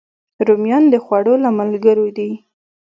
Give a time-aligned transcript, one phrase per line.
[0.47, 2.31] رومیان د خوړو له ملګرو دي